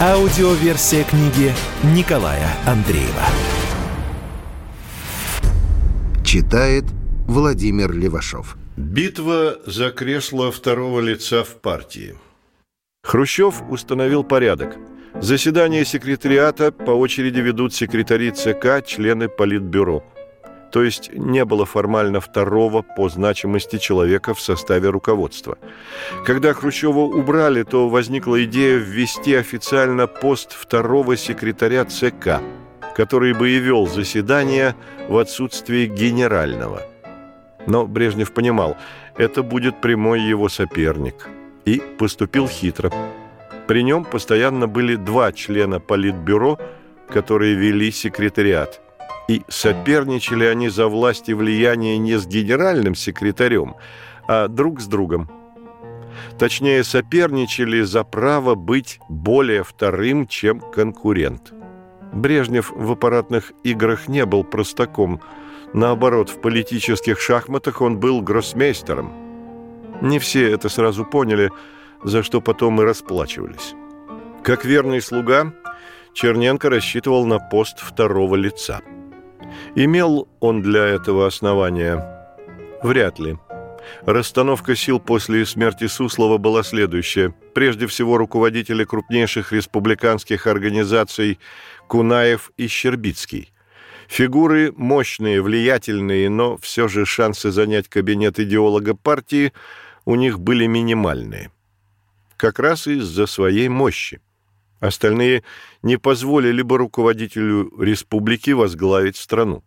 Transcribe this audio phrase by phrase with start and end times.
[0.00, 1.52] Аудиоверсия книги
[1.82, 3.24] Николая Андреева.
[6.24, 6.84] Читает
[7.26, 8.56] Владимир Левашов.
[8.76, 12.14] Битва за кресло второго лица в партии.
[13.02, 14.76] Хрущев установил порядок.
[15.20, 20.04] Заседание секретариата по очереди ведут секретари ЦК, члены Политбюро–
[20.70, 25.56] то есть не было формально второго по значимости человека в составе руководства.
[26.24, 32.40] Когда Хрущева убрали, то возникла идея ввести официально пост второго секретаря ЦК,
[32.94, 34.74] который бы и вел заседание
[35.08, 36.82] в отсутствии генерального.
[37.66, 38.76] Но Брежнев понимал,
[39.16, 41.28] это будет прямой его соперник,
[41.64, 42.92] и поступил хитро.
[43.66, 46.58] При нем постоянно были два члена Политбюро,
[47.08, 48.80] которые вели секретариат–
[49.28, 53.76] и соперничали они за власть и влияние не с генеральным секретарем,
[54.26, 55.30] а друг с другом.
[56.38, 61.52] Точнее, соперничали за право быть более вторым, чем конкурент.
[62.12, 65.20] Брежнев в аппаратных играх не был простаком.
[65.74, 69.12] Наоборот, в политических шахматах он был гроссмейстером.
[70.00, 71.50] Не все это сразу поняли,
[72.02, 73.74] за что потом и расплачивались.
[74.42, 75.52] Как верный слуга,
[76.14, 78.80] Черненко рассчитывал на пост второго лица–
[79.74, 82.04] Имел он для этого основания?
[82.82, 83.36] Вряд ли.
[84.04, 87.34] Расстановка сил после смерти Суслова была следующая.
[87.54, 91.38] Прежде всего, руководители крупнейших республиканских организаций
[91.86, 93.52] Кунаев и Щербицкий.
[94.08, 99.52] Фигуры мощные, влиятельные, но все же шансы занять кабинет идеолога партии
[100.04, 101.50] у них были минимальные.
[102.36, 104.20] Как раз из-за своей мощи.
[104.80, 105.42] Остальные
[105.82, 109.64] не позволили бы руководителю республики возглавить страну.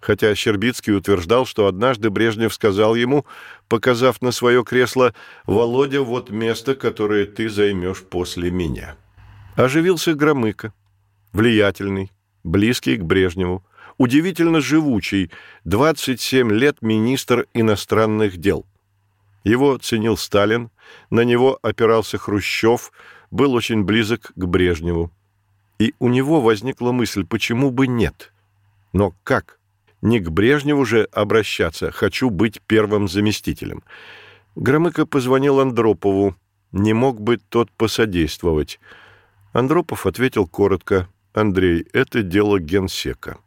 [0.00, 3.24] Хотя Щербицкий утверждал, что однажды Брежнев сказал ему,
[3.68, 5.14] показав на свое кресло,
[5.46, 8.96] «Володя, вот место, которое ты займешь после меня».
[9.54, 10.72] Оживился Громыко,
[11.32, 12.10] влиятельный,
[12.42, 13.64] близкий к Брежневу,
[13.96, 15.30] удивительно живучий,
[15.66, 18.66] 27 лет министр иностранных дел.
[19.44, 20.70] Его ценил Сталин,
[21.10, 22.90] на него опирался Хрущев–
[23.32, 25.10] был очень близок к Брежневу.
[25.80, 28.32] И у него возникла мысль, почему бы нет?
[28.92, 29.58] Но как?
[30.02, 33.82] Не к Брежневу же обращаться, хочу быть первым заместителем.
[34.54, 36.36] Громыко позвонил Андропову,
[36.72, 38.78] не мог бы тот посодействовать.
[39.52, 43.38] Андропов ответил коротко, «Андрей, это дело генсека».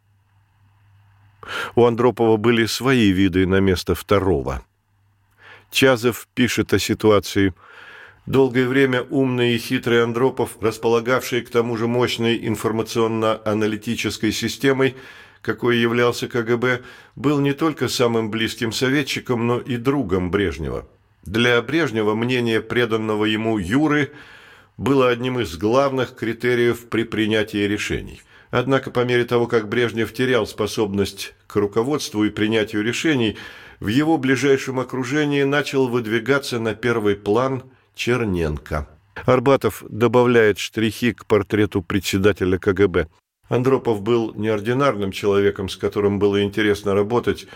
[1.75, 4.63] У Андропова были свои виды на место второго.
[5.69, 7.53] Чазов пишет о ситуации–
[8.25, 14.95] Долгое время умный и хитрый Андропов, располагавший к тому же мощной информационно-аналитической системой,
[15.43, 16.81] какой являлся КГБ,
[17.15, 20.87] был не только самым близким советчиком, но и другом Брежнева.
[21.23, 24.11] Для Брежнева мнение преданного ему Юры
[24.75, 28.23] было одним из главных критериев при принятии решений.
[28.49, 33.37] Однако по мере того, как Брежнев терял способность к руководству и принятию решений,
[33.79, 37.61] в его ближайшем окружении начал выдвигаться на первый план–
[37.95, 38.87] Черненко.
[39.25, 43.07] Арбатов добавляет штрихи к портрету председателя КГБ.
[43.47, 47.47] Андропов был неординарным человеком, с которым было интересно работать.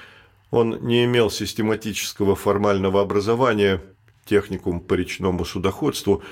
[0.51, 3.81] Он не имел систематического формального образования,
[4.25, 6.23] техникум по речному судоходству,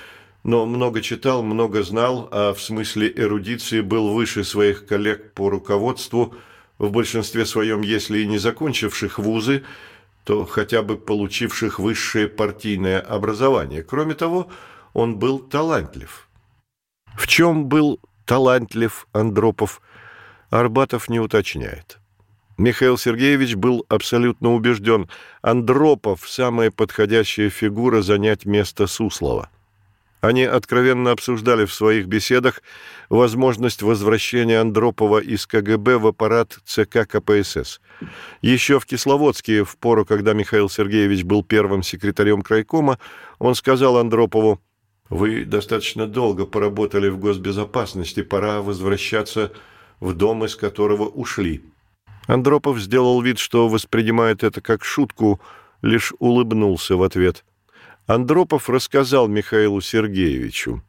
[0.44, 6.36] но много читал, много знал, а в смысле эрудиции был выше своих коллег по руководству,
[6.78, 9.64] в большинстве своем, если и не закончивших вузы,
[10.28, 13.82] то хотя бы получивших высшее партийное образование.
[13.82, 14.52] Кроме того,
[14.92, 16.28] он был талантлив.
[17.16, 19.82] В чем был талантлив Андропов,
[20.50, 22.00] Арбатов не уточняет.
[22.58, 25.10] Михаил Сергеевич был абсолютно убежден,
[25.42, 29.50] Андропов– самая подходящая фигура занять место Суслова–
[30.22, 32.62] они откровенно обсуждали в своих беседах
[33.10, 37.80] возможность возвращения Андропова из КГБ в аппарат ЦК КПСС.
[38.42, 43.00] Еще в Кисловодске, в пору, когда Михаил Сергеевич был первым секретарем крайкома,
[43.40, 44.60] он сказал Андропову,
[45.10, 49.54] «Вы достаточно долго поработали в госбезопасности, пора возвращаться
[50.00, 51.64] в дом, из которого ушли».
[52.26, 55.40] Андропов сделал вид, что воспринимает это как шутку,
[55.82, 57.46] лишь улыбнулся в ответ–
[58.08, 60.82] Андропов рассказал Михаилу Сергеевичу.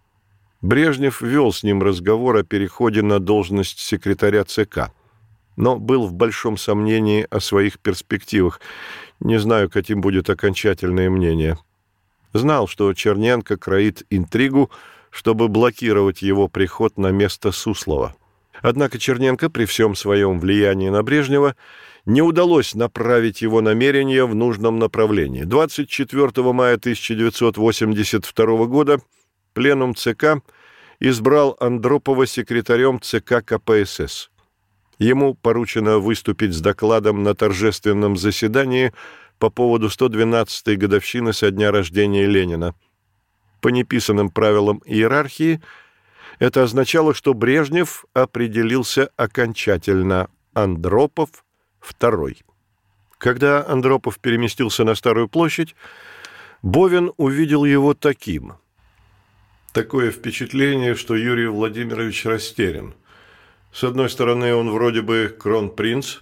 [0.62, 4.93] Брежнев вел с ним разговор о переходе на должность секретаря ЦК,
[5.56, 8.61] но был в большом сомнении о своих перспективах.
[9.19, 11.59] Не знаю, каким будет окончательное мнение.
[12.35, 14.71] Знал, что Черненко кроит интригу,
[15.11, 18.14] чтобы блокировать его приход на место Суслова.
[18.62, 21.56] Однако Черненко при всем своем влиянии на Брежнева
[22.09, 25.43] не удалось направить его намерения в нужном направлении.
[25.45, 29.03] 24 мая 1982 года
[29.53, 30.43] Пленум ЦК
[31.01, 34.31] избрал Андропова секретарем ЦК КПСС.
[34.99, 38.95] Ему поручено выступить с докладом на торжественном заседании
[39.39, 42.75] по поводу 112-й годовщины со дня рождения Ленина.
[43.61, 45.61] По неписанным правилам иерархии
[46.39, 51.29] это означало, что Брежнев определился окончательно, Андропов–
[51.81, 52.43] второй.
[53.19, 55.75] Когда Андропов переместился на Старую площадь,
[56.63, 58.55] Бовин увидел его таким–
[59.73, 62.95] Такое впечатление, что Юрий Владимирович растерян.
[63.71, 66.19] С одной стороны, он вроде бы кронпринц,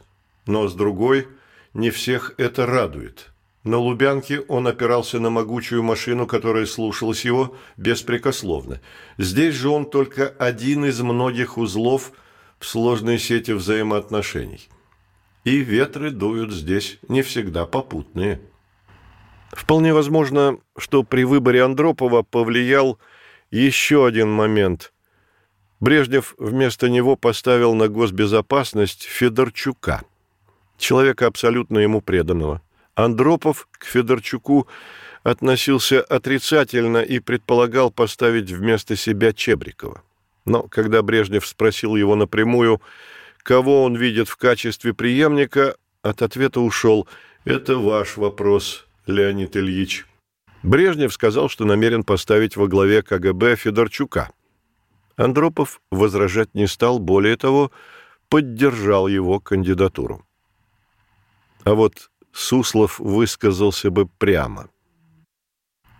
[0.46, 1.28] но с другой,
[1.72, 3.30] не всех это радует.
[3.62, 8.80] На Лубянке он опирался на могучую машину, которая слушалась его беспрекословно.
[9.16, 12.12] Здесь же он только один из многих узлов
[12.58, 14.68] в сложной сети взаимоотношений.
[15.46, 18.40] И ветры дуют здесь не всегда попутные.
[19.52, 22.98] Вполне возможно, что при выборе Андропова повлиял
[23.52, 24.92] еще один момент.
[25.78, 30.02] Брежнев вместо него поставил на госбезопасность Федорчука,
[30.78, 32.60] человека абсолютно ему преданного.
[32.96, 34.66] Андропов к Федорчуку
[35.22, 40.02] относился отрицательно и предполагал поставить вместо себя Чебрикова.
[40.44, 42.82] Но когда Брежнев спросил его напрямую,
[43.46, 47.06] кого он видит в качестве преемника, от ответа ушел
[47.44, 50.04] «Это ваш вопрос, Леонид Ильич».
[50.64, 54.32] Брежнев сказал, что намерен поставить во главе КГБ Федорчука.
[55.16, 57.70] Андропов возражать не стал, более того,
[58.28, 60.26] поддержал его кандидатуру.
[61.62, 64.68] А вот Суслов высказался бы прямо.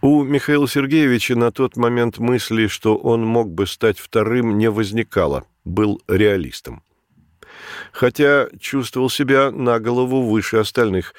[0.02, 5.44] У Михаила Сергеевича на тот момент мысли, что он мог бы стать вторым, не возникало,
[5.64, 6.82] был реалистом.
[7.92, 11.14] Хотя чувствовал себя на голову выше остальных.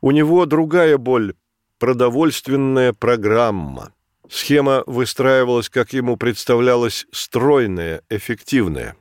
[0.00, 1.34] У него другая боль
[1.78, 3.92] продовольственная программа.
[4.28, 8.96] Схема выстраивалась, как ему представлялось, стройная, эффективная,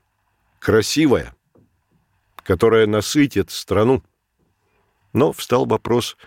[0.60, 1.36] красивая,
[2.44, 4.04] которая насытит страну.
[5.14, 6.18] Но встал вопрос,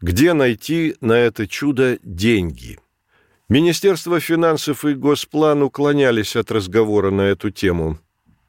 [0.00, 2.78] где найти на это чудо деньги?
[3.48, 7.98] Министерство финансов и Госплан уклонялись от разговора на эту тему.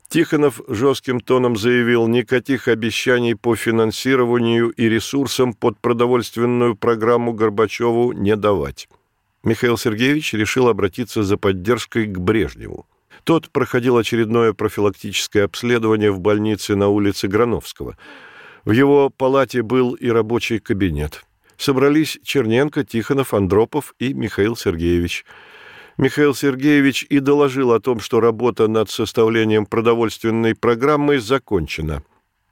[0.10, 8.36] Тихонов жестким тоном заявил, никаких обещаний по финансированию и ресурсам под продовольственную программу Горбачеву не
[8.36, 8.88] давать.
[9.44, 12.86] Михаил Сергеевич решил обратиться за поддержкой к Брежневу.
[13.24, 17.98] Тот проходил очередное профилактическое обследование в больнице на улице Грановского.
[18.64, 21.24] В его палате был и рабочий кабинет.
[21.58, 25.26] Собрались Черненко, Тихонов, Андропов и Михаил Сергеевич–
[25.98, 32.04] Михаил Сергеевич и доложил о том, что работа над составлением продовольственной программы закончена,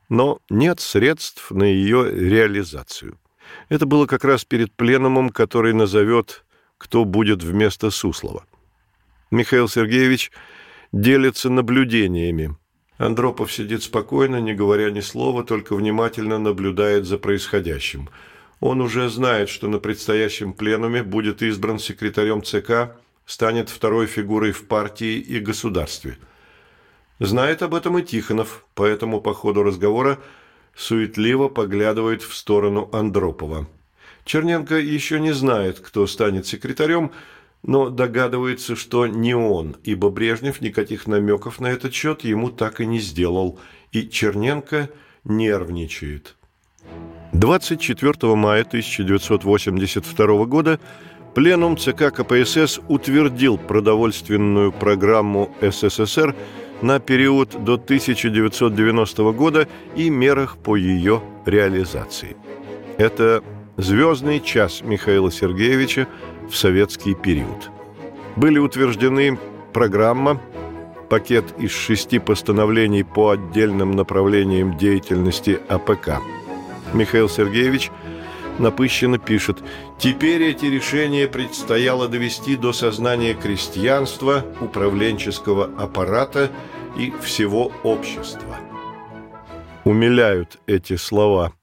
[0.07, 3.19] но нет средств на ее реализацию.
[3.67, 6.45] Это было как раз перед пленумом, который назовет
[6.77, 8.45] «Кто будет вместо Суслова».
[9.29, 10.31] Михаил Сергеевич
[10.93, 12.55] делится наблюдениями.
[12.97, 18.09] Андропов сидит спокойно, не говоря ни слова, только внимательно наблюдает за происходящим.
[18.61, 24.67] Он уже знает, что на предстоящем пленуме будет избран секретарем ЦК станет второй фигурой в
[24.67, 26.17] партии и государстве.
[27.19, 30.19] Знает об этом и Тихонов, поэтому по ходу разговора
[30.75, 33.67] суетливо поглядывает в сторону Андропова.
[34.25, 37.11] Черненко еще не знает, кто станет секретарем,
[37.61, 42.85] но догадывается, что не он, ибо Брежнев никаких намеков на этот счет ему так и
[42.85, 43.59] не сделал,
[43.91, 44.89] и Черненко
[45.23, 46.35] нервничает.
[47.33, 50.79] 24 мая 1982 года
[51.33, 56.35] Пленум ЦК КПСС утвердил продовольственную программу СССР
[56.83, 62.37] на период до 1990 года и мерах по ее реализации.
[62.97, 63.43] Это
[63.77, 66.07] звездный час Михаила Сергеевича
[66.47, 67.71] в советский период.
[68.35, 69.39] Были утверждены
[69.73, 70.39] программа,
[71.09, 76.21] пакет из шести постановлений по отдельным направлениям деятельности АПК.
[76.93, 77.89] Михаил Сергеевич–
[78.59, 79.63] напыщенно пишет
[79.99, 86.51] «Теперь эти решения предстояло довести до сознания крестьянства, управленческого аппарата
[86.97, 88.57] и всего общества».
[89.83, 91.53] Умиляют эти слова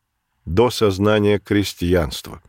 [0.44, 2.42] «до сознания крестьянства».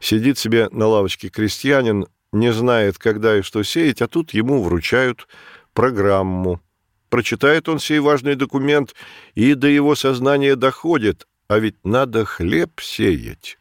[0.00, 5.28] Сидит себе на лавочке крестьянин, не знает, когда и что сеять, а тут ему вручают
[5.72, 6.60] программу.
[7.08, 8.94] Прочитает он сей важный документ,
[9.34, 13.58] и до его сознания доходит, а ведь надо хлеб сеять.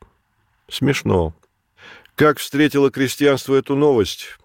[0.67, 1.35] Смешно.
[2.15, 4.39] Как встретило крестьянство эту новость?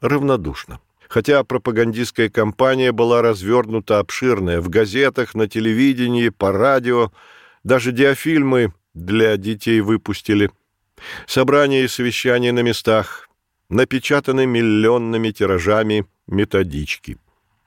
[0.00, 0.78] Равнодушно.
[1.08, 7.10] Хотя пропагандистская кампания была развернута обширная в газетах, на телевидении, по радио,
[7.64, 10.52] даже диафильмы для детей выпустили.
[11.26, 13.28] Собрания и совещания на местах,
[13.70, 17.18] напечатаны миллионными тиражами методички.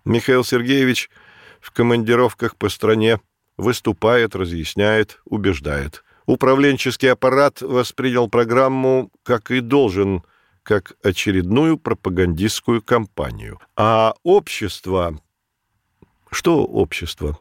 [0.05, 1.09] Михаил Сергеевич
[1.59, 3.19] в командировках по стране
[3.57, 6.03] выступает, разъясняет, убеждает.
[6.25, 10.23] Управленческий аппарат воспринял программу, как и должен,
[10.63, 13.59] как очередную пропагандистскую кампанию.
[13.75, 15.19] А общество...
[16.29, 17.39] Что общество?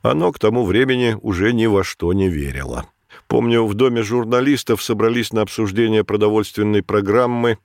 [0.00, 2.86] Оно к тому времени уже ни во что не верило.
[3.26, 7.58] Помню, в доме журналистов собрались на обсуждение продовольственной программы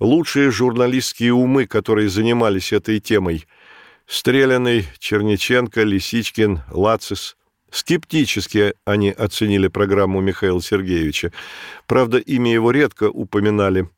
[0.00, 3.46] лучшие журналистские умы, которые занимались этой темой.
[4.06, 7.36] Стреляный, Черниченко, Лисичкин, Лацис.
[7.70, 11.32] Скептически они оценили программу Михаила Сергеевича.
[11.86, 13.88] Правда, имя его редко упоминали.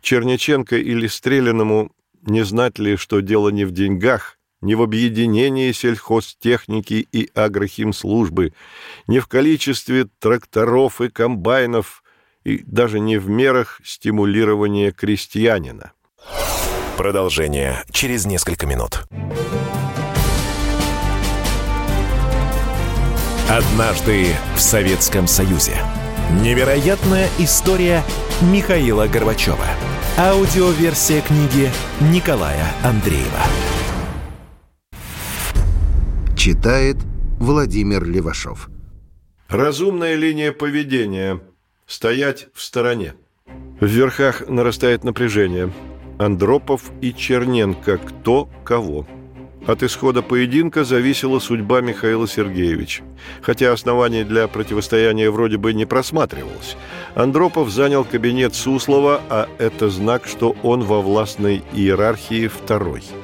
[0.00, 1.90] Черниченко или Стреляному
[2.26, 8.52] не знать ли, что дело не в деньгах, не в объединении сельхозтехники и агрохимслужбы,
[9.06, 12.02] не в количестве тракторов и комбайнов,
[12.44, 15.92] и даже не в мерах стимулирования крестьянина.
[16.96, 19.06] Продолжение через несколько минут.
[23.50, 25.76] Однажды в Советском Союзе.
[26.40, 28.02] Невероятная история
[28.40, 29.66] Михаила Горбачева.
[30.16, 33.42] Аудиоверсия книги Николая Андреева.
[36.34, 36.96] Читает
[37.38, 38.70] Владимир Левашов.
[39.48, 41.42] Разумная линия поведения.
[41.86, 43.12] Стоять в стороне.
[43.80, 45.70] В верхах нарастает напряжение.
[46.18, 47.98] Андропов и Черненко.
[47.98, 49.06] Кто кого.
[49.66, 53.02] От исхода поединка зависела судьба Михаила Сергеевича.
[53.42, 56.76] Хотя оснований для противостояния вроде бы не просматривалось.
[57.14, 63.02] Андропов занял кабинет Суслова, а это знак, что он во властной иерархии второй–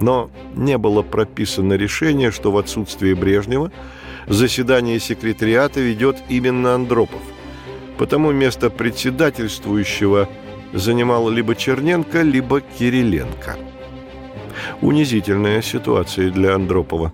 [0.00, 3.70] но не было прописано решение, что в отсутствие Брежнева
[4.26, 7.20] заседание секретариата ведет именно Андропов.
[7.98, 10.28] Потому место председательствующего
[10.72, 13.56] занимал либо Черненко, либо Кириленко.
[14.80, 17.12] Унизительная ситуация для Андропова.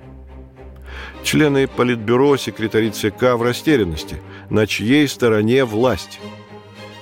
[1.22, 4.16] Члены Политбюро, секретари ЦК в растерянности.
[4.50, 6.20] На чьей стороне власть?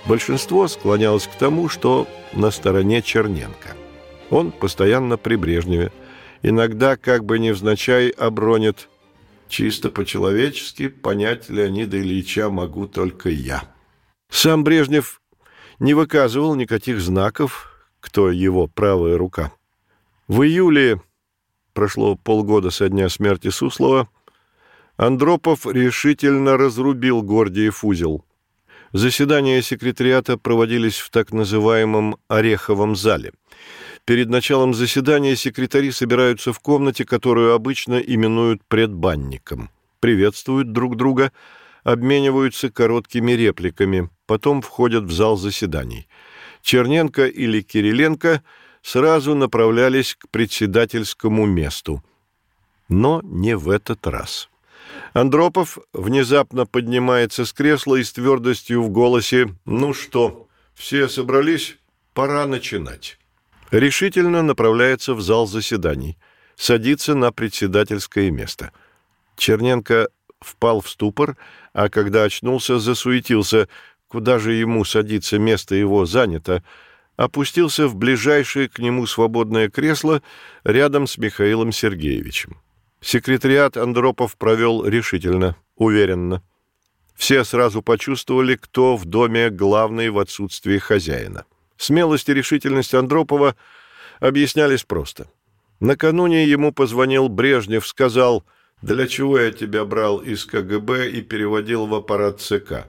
[0.06, 3.70] Большинство склонялось к тому, что на стороне Черненко–
[4.30, 5.92] он постоянно при Брежневе.
[6.42, 8.88] Иногда, как бы невзначай, обронит
[9.48, 13.62] «Чисто по-человечески понять Леонида Ильича могу только я».
[14.30, 15.20] Сам Брежнев
[15.78, 19.52] не выказывал никаких знаков, кто его правая рука.
[20.28, 21.00] В июле,
[21.72, 24.08] прошло полгода со дня смерти Суслова,
[24.96, 28.24] Андропов решительно разрубил Гордиев узел.
[28.92, 33.32] Заседания секретариата проводились в так называемом «Ореховом зале».
[34.04, 39.70] Перед началом заседания секретари собираются в комнате, которую обычно именуют предбанником.
[39.98, 41.32] Приветствуют друг друга,
[41.84, 46.08] обмениваются короткими репликами, потом входят в зал заседаний.
[46.62, 48.42] Черненко или Кириленко
[48.82, 52.02] сразу направлялись к председательскому месту.
[52.88, 54.48] Но не в этот раз.
[55.12, 61.78] Андропов внезапно поднимается с кресла и с твердостью в голосе «Ну что, все собрались?
[62.12, 63.18] Пора начинать»
[63.78, 66.16] решительно направляется в зал заседаний,
[66.56, 68.72] садится на председательское место.
[69.36, 70.08] Черненко
[70.40, 71.36] впал в ступор,
[71.74, 73.68] а когда очнулся, засуетился,
[74.08, 76.62] куда же ему садиться, место его занято,
[77.16, 80.22] опустился в ближайшее к нему свободное кресло
[80.62, 82.58] рядом с Михаилом Сергеевичем.
[83.00, 86.42] Секретариат Андропов провел решительно, уверенно.
[87.14, 91.44] Все сразу почувствовали, кто в доме главный в отсутствии хозяина.
[91.76, 93.56] Смелость и решительность Андропова
[94.20, 95.28] объяснялись просто.
[95.80, 98.44] Накануне ему позвонил Брежнев, сказал,
[98.84, 102.86] «Для чего я тебя брал из КГБ и переводил в аппарат ЦК?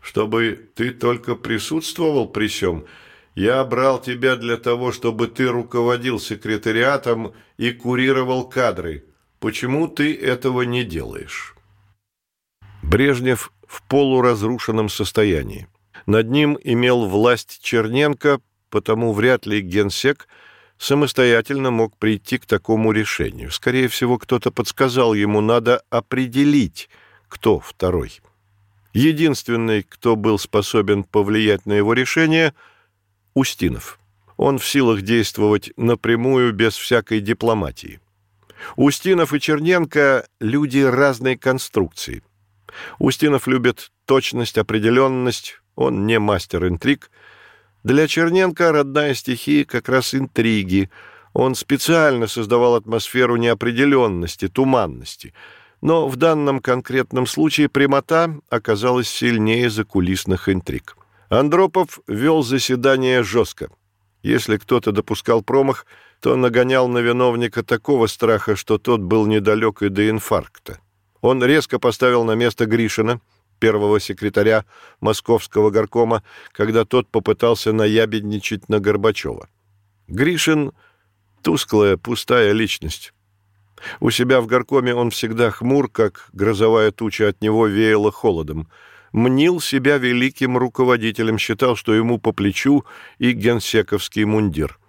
[0.00, 2.86] Чтобы ты только присутствовал при сём.
[3.34, 9.04] Я брал тебя для того, чтобы ты руководил секретариатом и курировал кадры.
[9.38, 11.56] Почему ты этого не делаешь?»
[12.82, 15.68] Брежнев в полуразрушенном состоянии.
[16.06, 18.40] Над ним имел власть Черненко,
[18.70, 20.26] потому вряд ли генсек
[20.82, 23.52] самостоятельно мог прийти к такому решению.
[23.52, 26.90] Скорее всего, кто-то подсказал ему, надо определить,
[27.28, 28.20] кто второй.
[28.92, 32.52] Единственный, кто был способен повлиять на его решение,
[33.32, 34.00] Устинов.
[34.36, 38.00] Он в силах действовать напрямую, без всякой дипломатии.
[38.76, 42.22] Устинов и Черненко– люди разной конструкции.
[42.98, 47.10] Устинов любит точность, определенность, он не мастер интриг.
[47.84, 50.90] Для Черненко родная стихия как раз интриги.
[51.32, 55.34] Он специально создавал атмосферу неопределенности, туманности.
[55.80, 60.96] Но в данном конкретном случае прямота оказалась сильнее закулисных интриг.
[61.28, 63.70] Андропов вел заседание жестко.
[64.22, 65.86] Если кто-то допускал промах,
[66.20, 70.78] то нагонял на виновника такого страха, что тот был недалек и до инфаркта.
[71.20, 73.20] Он резко поставил на место Гришина,
[73.62, 74.64] первого секретаря
[75.00, 79.48] московского горкома, когда тот попытался наябедничать на Горбачева.
[80.08, 80.72] Гришин—
[81.42, 83.12] тусклая, пустая личность.
[84.00, 88.68] У себя в горкоме он всегда хмур, как грозовая туча от него веяла холодом.
[89.12, 92.84] Мнил себя великим руководителем, считал, что ему по плечу
[93.18, 94.80] и генсековский мундир.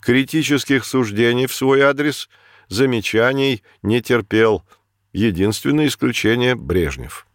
[0.00, 2.28] Критических суждений в свой адрес,
[2.68, 4.62] замечаний не терпел.
[5.12, 7.26] Единственное исключение— Брежнев.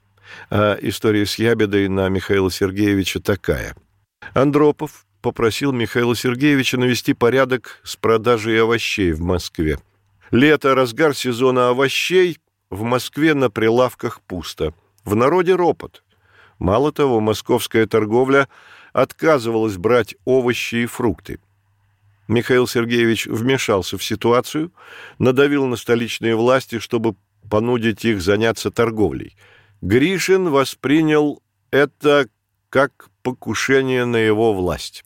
[0.50, 3.76] А история с ябедой на Михаила Сергеевича такая.
[4.34, 9.80] Андропов попросил Михаила Сергеевича навести порядок с продажей овощей в Москве.
[10.32, 12.38] Лето, разгар сезона овощей,
[12.70, 14.74] в Москве на прилавках пусто.
[15.06, 16.04] В народе ропот.
[16.60, 18.50] Мало того, московская торговля
[18.94, 21.40] отказывалась брать овощи и фрукты.
[22.28, 24.74] Михаил Сергеевич вмешался в ситуацию,
[25.18, 27.16] надавил на столичные власти, чтобы
[27.50, 29.36] понудить их заняться торговлей–
[29.82, 31.42] Гришин воспринял
[31.72, 32.30] это
[32.70, 35.04] как покушение на его власть.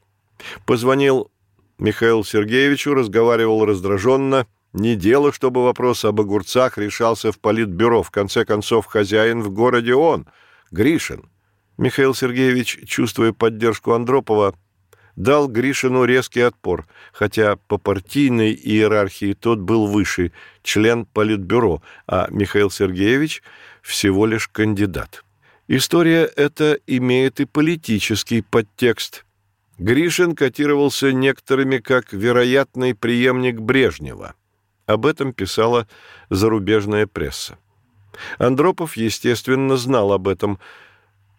[0.66, 1.32] Позвонил
[1.78, 4.48] Михаилу Сергеевичу, разговаривал раздраженно.
[4.74, 8.04] Не дело, чтобы вопрос об огурцах решался в политбюро.
[8.04, 10.28] В конце концов, хозяин в городе он,
[10.72, 11.30] Гришин.
[11.78, 14.54] Михаил Сергеевич, чувствуя поддержку Андропова,
[15.16, 20.32] дал Гришину резкий отпор, хотя по партийной иерархии тот был выше,
[20.64, 23.44] член Политбюро, а Михаил Сергеевич
[23.82, 25.24] всего лишь кандидат.
[25.68, 29.26] История эта имеет и политический подтекст.
[29.78, 34.36] Гришин котировался некоторыми как вероятный преемник Брежнева.
[34.86, 35.88] Об этом писала
[36.30, 37.58] зарубежная пресса.
[38.38, 40.60] Андропов, естественно, знал об этом–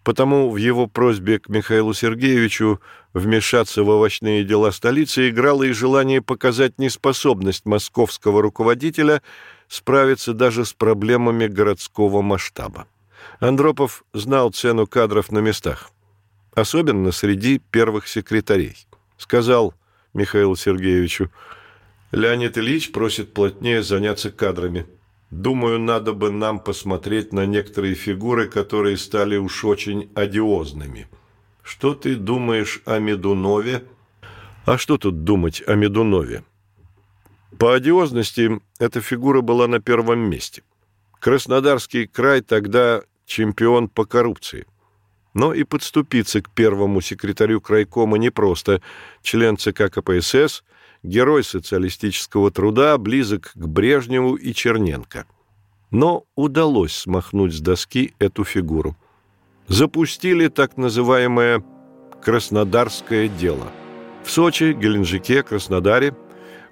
[0.05, 2.81] Потому в его просьбе к Михаилу Сергеевичу
[3.15, 9.23] вмешаться в овощные дела столицы играло и желание показать неспособность московского руководителя
[9.69, 12.89] справиться даже с проблемами городского масштаба.
[13.39, 15.91] Андропов знал цену кадров на местах,
[16.55, 18.77] особенно среди первых секретарей.
[19.17, 19.73] Сказал
[20.15, 21.31] Михаилу Сергеевичу,
[22.11, 24.87] «Леонид Ильич просит плотнее заняться кадрами».
[25.33, 31.09] Думаю, надо бы нам посмотреть на некоторые фигуры, которые стали уж очень одиозными.
[31.63, 33.83] Что ты думаешь о Медунове?
[34.67, 36.45] А что тут думать о Медунове?
[37.59, 40.63] По одиозности эта фигура была на первом месте.
[41.19, 44.67] Краснодарский край тогда чемпион по коррупции.
[45.33, 48.83] Но и подступиться к первому секретарю крайкома непросто.
[49.23, 50.63] Член ЦК КПСС–
[51.03, 55.27] герой социалистического труда, близок к Брежневу и Черненко.
[55.91, 58.97] Но удалось смахнуть с доски эту фигуру.
[59.69, 61.63] Запустили так называемое
[62.23, 63.71] «Краснодарское дело».
[64.25, 66.17] В Сочи, Геленджике, Краснодаре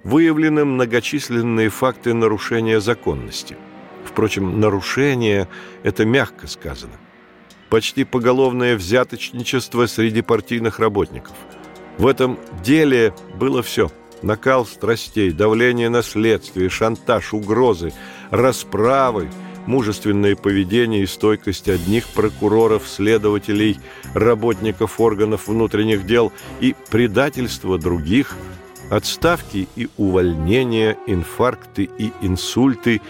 [0.03, 3.57] выявлены многочисленные факты нарушения законности.
[4.05, 5.47] Впрочем, нарушение–
[5.83, 6.93] это мягко сказано.
[7.69, 11.35] Почти поголовное взяточничество среди партийных работников.
[11.97, 13.91] В этом деле было все–
[14.21, 17.93] накал страстей, давление на следствие, шантаж, угрозы,
[18.29, 19.29] расправы,
[19.65, 23.79] мужественное поведение и стойкость одних прокуроров, следователей,
[24.13, 28.35] работников органов внутренних дел и предательство других,
[28.89, 33.01] отставки и увольнения, инфаркты и инсульты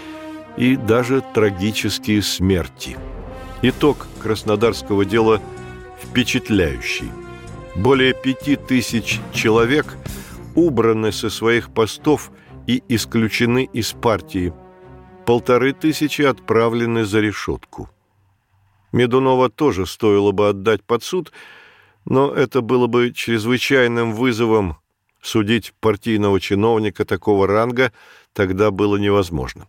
[0.58, 2.98] и даже трагические смерти.
[3.62, 5.42] Итог краснодарского дела
[6.04, 7.12] впечатляющий.
[7.76, 9.96] Более пяти тысяч человек–
[10.56, 12.32] убраны со своих постов
[12.68, 14.54] и исключены из партии.
[15.26, 17.90] Полторы тысячи отправлены за решетку.
[18.92, 21.32] Медунова тоже стоило бы отдать под суд,
[22.06, 24.78] но это было бы чрезвычайным вызовом
[25.22, 27.94] судить партийного чиновника такого ранга
[28.34, 29.68] тогда было невозможно.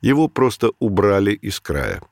[0.00, 2.02] Его просто убрали из края.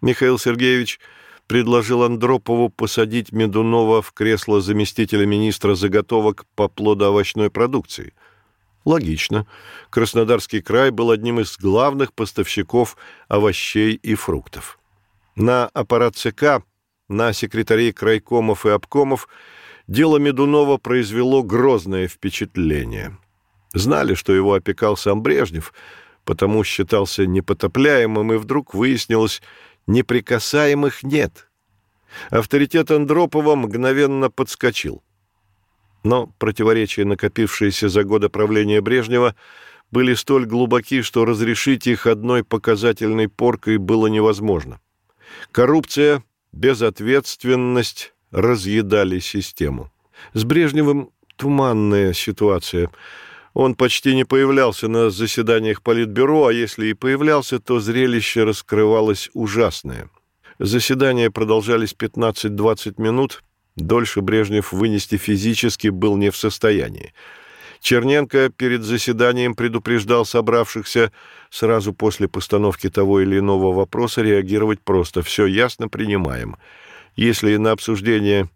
[0.00, 1.00] Михаил Сергеевич
[1.48, 8.14] предложил Андропову посадить Медунова в кресло заместителя министра заготовок по плодоовощной продукции.
[8.84, 9.46] Логично.
[9.90, 14.78] Краснодарский край был одним из главных поставщиков овощей и фруктов.
[15.34, 16.62] На аппарат ЦК,
[17.08, 19.28] на секретарей крайкомов и обкомов
[19.88, 23.16] Дело Медунова произвело грозное впечатление.
[23.72, 25.72] Знали, что его опекал сам Брежнев,
[26.26, 29.40] потому считался непотопляемым, и вдруг выяснилось,
[29.88, 31.50] неприкасаемых нет.
[32.30, 35.02] Авторитет Андропова мгновенно подскочил.
[36.04, 39.34] Но противоречия, накопившиеся за годы правления Брежнева,
[39.90, 44.80] были столь глубоки, что разрешить их одной показательной поркой было невозможно.
[45.50, 46.22] Коррупция,
[46.52, 49.90] безответственность разъедали систему.
[50.34, 52.90] С Брежневым туманная ситуация.
[53.54, 60.10] Он почти не появлялся на заседаниях Политбюро, а если и появлялся, то зрелище раскрывалось ужасное.
[60.58, 63.42] Заседания продолжались 15-20 минут,
[63.76, 67.12] дольше Брежнев вынести физически был не в состоянии.
[67.80, 71.12] Черненко перед заседанием предупреждал собравшихся
[71.48, 76.56] сразу после постановки того или иного вопроса реагировать просто «все ясно, принимаем».
[77.14, 78.48] Если на обсуждение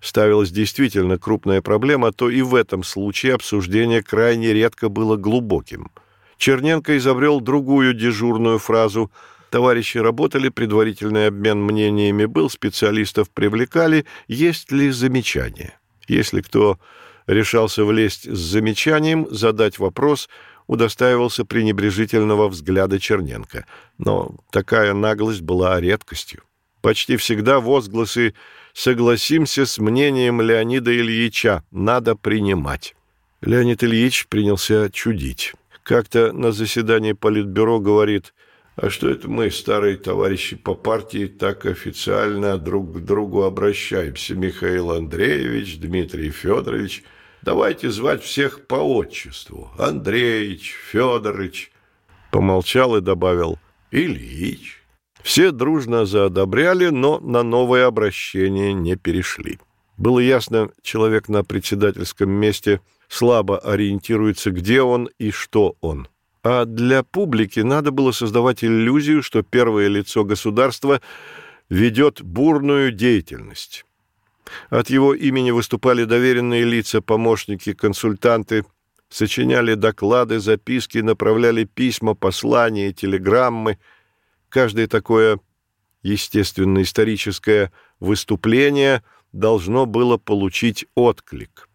[0.00, 5.90] ставилась действительно крупная проблема, то и в этом случае обсуждение крайне редко было глубоким.
[6.38, 9.10] Черненко изобрел другую дежурную фразу
[9.50, 16.78] «Товарищи работали, предварительный обмен мнениями был, специалистов привлекали, есть ли замечания?» Если кто
[17.26, 20.28] решался влезть с замечанием, задать вопрос,
[20.66, 23.66] удостаивался пренебрежительного взгляда Черненко.
[23.98, 26.42] Но такая наглость была редкостью.
[26.80, 28.34] Почти всегда возгласы
[28.72, 32.94] «согласимся с мнением Леонида Ильича, надо принимать».
[33.40, 35.54] Леонид Ильич принялся чудить.
[35.82, 38.34] Как-то на заседании Политбюро говорит
[38.76, 44.34] «А что это мы, старые товарищи по партии, так официально друг к другу обращаемся?
[44.34, 47.02] Михаил Андреевич, Дмитрий Федорович,
[47.42, 49.70] давайте звать всех по отчеству.
[49.78, 51.72] Андреевич, Федорович».
[52.30, 53.58] Помолчал и добавил
[53.90, 54.79] «Ильич».
[55.22, 59.58] Все дружно заодобряли, но на новое обращение не перешли.
[59.96, 66.08] Было ясно, человек на председательском месте слабо ориентируется, где он и что он.
[66.42, 71.02] А для публики надо было создавать иллюзию, что первое лицо государства
[71.68, 73.84] ведет бурную деятельность.
[74.70, 78.64] От его имени выступали доверенные лица, помощники, консультанты,
[79.10, 83.78] сочиняли доклады, записки, направляли письма, послания, телеграммы–
[84.50, 85.38] Каждое такое
[86.02, 91.68] естественно-историческое выступление должно было получить отклик.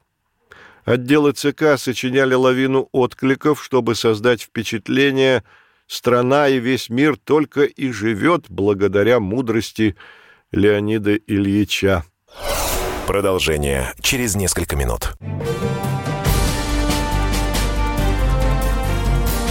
[0.83, 5.43] Отделы ЦК сочиняли лавину откликов, чтобы создать впечатление
[5.87, 9.95] «страна и весь мир только и живет благодаря мудрости
[10.51, 12.03] Леонида Ильича».
[13.07, 15.13] Продолжение через несколько минут.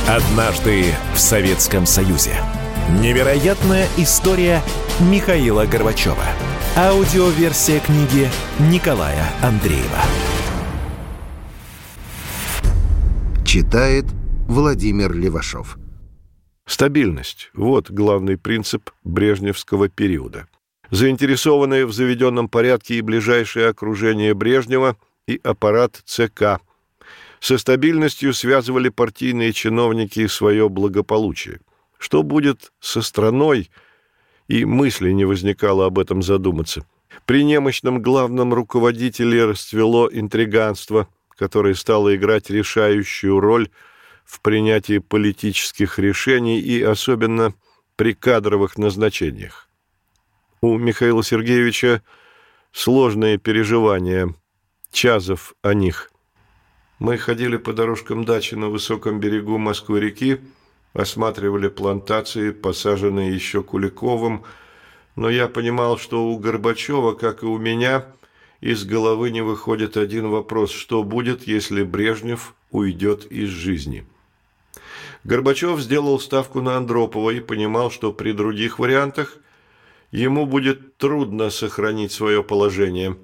[0.07, 2.37] Однажды в Советском Союзе.
[2.91, 4.63] Невероятная история
[5.01, 6.23] Михаила Горбачева.
[6.77, 8.29] Аудиоверсия книги
[8.71, 10.03] Николая Андреева.
[13.43, 14.05] Читает
[14.49, 15.79] Владимир Левашов.
[16.67, 20.47] Стабильность– вот главный принцип брежневского периода.
[20.91, 26.61] Заинтересованные в заведенном порядке и ближайшее окружение Брежнева и аппарат ЦК.
[27.41, 31.61] Со стабильностью связывали партийные чиновники свое благополучие–
[32.05, 33.71] что будет со страной,
[34.47, 36.85] и мысли не возникало об этом задуматься.
[37.25, 43.71] При немощном главном руководителе расцвело интриганство, которое стало играть решающую роль
[44.27, 47.55] в принятии политических решений и особенно
[47.97, 49.71] при кадровых назначениях.
[50.61, 52.03] У Михаила Сергеевича
[52.71, 54.35] сложные переживания,
[54.93, 56.11] Чазов о них.
[56.99, 60.41] Мы ходили по дорожкам дачи на высоком берегу Москвы-реки,
[60.95, 64.45] осматривали плантации, посаженные еще Куликовым,
[65.17, 68.07] но я понимал, что у Горбачева, как и у меня,
[68.61, 74.07] из головы не выходит один вопрос, что будет, если Брежнев уйдет из жизни.
[75.25, 79.39] Горбачев сделал ставку на Андропова и понимал, что при других вариантах
[80.11, 83.17] ему будет трудно сохранить свое положение.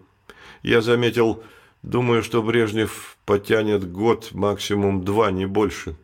[0.62, 1.42] Я заметил,
[1.82, 5.96] думаю, что Брежнев потянет год, максимум два, не больше.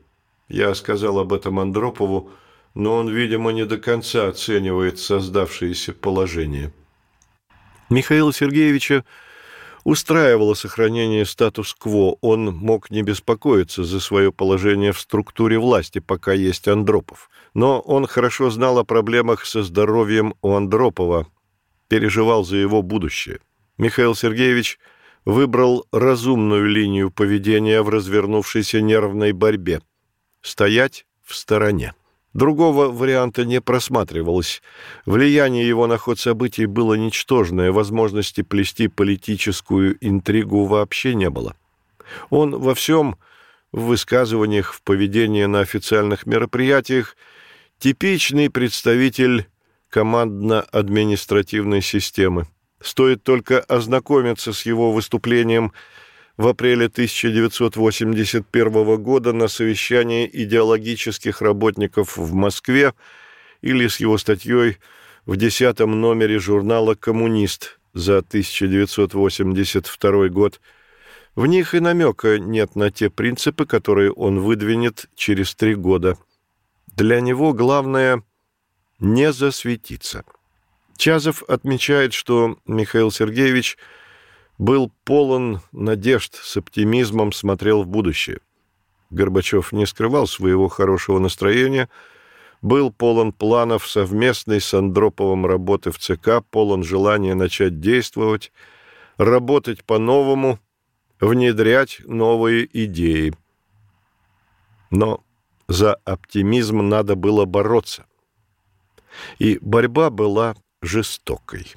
[0.48, 2.30] Я сказал об этом Андропову,
[2.74, 6.72] но он, видимо, не до конца оценивает создавшееся положение.
[7.90, 9.04] Михаила Сергеевича
[9.82, 12.18] устраивало сохранение статус-кво.
[12.20, 17.30] Он мог не беспокоиться за свое положение в структуре власти, пока есть Андропов.
[17.54, 21.28] Но он хорошо знал о проблемах со здоровьем у Андропова,
[21.88, 23.40] переживал за его будущее.
[23.78, 24.78] Михаил Сергеевич
[25.24, 29.80] выбрал разумную линию поведения в развернувшейся нервной борьбе–
[30.46, 31.94] стоять в стороне.
[32.32, 34.62] Другого варианта не просматривалось.
[35.06, 41.56] Влияние его на ход событий было ничтожное, возможности плести политическую интригу вообще не было.
[42.30, 43.16] Он во всем,
[43.72, 47.16] в высказываниях, в поведении на официальных мероприятиях,
[47.78, 49.46] типичный представитель
[49.88, 52.46] командно-административной системы.
[52.80, 55.72] Стоит только ознакомиться с его выступлением
[56.36, 62.92] в апреле 1981 года на совещании идеологических работников в Москве
[63.62, 64.76] или с его статьей
[65.24, 70.60] в десятом номере журнала «Коммунист» за 1982 год.
[71.34, 76.18] В них и намека нет на те принципы, которые он выдвинет через три года.
[76.86, 78.22] Для него главное–
[78.98, 80.24] не засветиться.
[80.96, 83.76] Чазов отмечает, что Михаил Сергеевич–
[84.58, 88.40] был полон надежд, с оптимизмом смотрел в будущее.
[89.10, 91.88] Горбачев не скрывал своего хорошего настроения,
[92.62, 98.52] был полон планов совместной с Андроповым работы в ЦК, полон желания начать действовать,
[99.18, 100.58] работать по-новому,
[101.20, 103.34] внедрять новые идеи.
[104.90, 105.22] Но
[105.68, 108.06] за оптимизм надо было бороться.
[109.38, 111.74] И борьба была жестокой.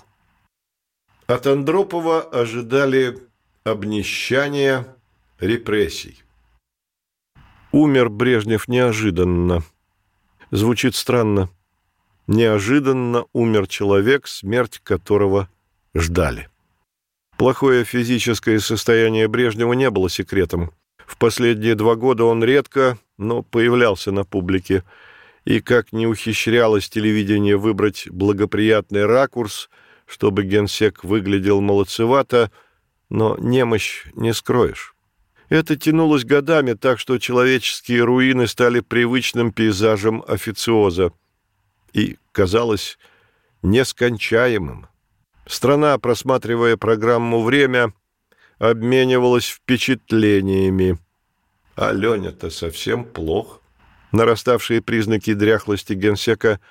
[1.29, 3.19] От Андропова ожидали
[3.63, 4.87] обнищания,
[5.39, 6.23] репрессий.
[7.71, 9.61] Умер Брежнев неожиданно.
[10.49, 11.51] Звучит странно.
[12.25, 15.49] Неожиданно умер человек, смерть которого
[15.93, 16.49] ждали.
[17.37, 20.71] Плохое физическое состояние Брежнева не было секретом.
[21.05, 24.83] В последние два года он редко, но появлялся на публике.
[25.45, 29.69] И как не ухищрялось телевидение выбрать благоприятный ракурс–
[30.09, 32.51] чтобы генсек выглядел молодцевато,
[33.09, 34.95] но немощь не скроешь.
[35.49, 41.11] Это тянулось годами так, что человеческие руины стали привычным пейзажем официоза
[41.93, 42.97] и казалось
[43.61, 44.87] нескончаемым.
[45.45, 47.93] Страна, просматривая программу «Время»,
[48.57, 50.97] обменивалась впечатлениями.
[51.75, 53.61] А Леня-то совсем плох.
[54.11, 56.59] Нараставшие признаки дряхлости генсека–